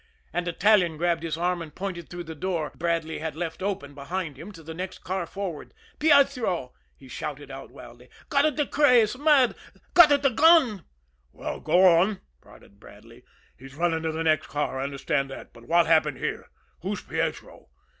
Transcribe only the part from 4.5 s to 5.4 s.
to the next car